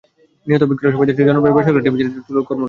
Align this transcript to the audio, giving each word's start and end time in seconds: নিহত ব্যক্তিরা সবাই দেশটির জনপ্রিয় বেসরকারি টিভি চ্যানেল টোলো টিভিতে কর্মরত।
নিহত 0.47 0.63
ব্যক্তিরা 0.67 0.93
সবাই 0.93 1.07
দেশটির 1.07 1.27
জনপ্রিয় 1.29 1.55
বেসরকারি 1.57 1.83
টিভি 1.83 1.97
চ্যানেল 1.97 2.11
টোলো 2.13 2.21
টিভিতে 2.25 2.45
কর্মরত। 2.47 2.59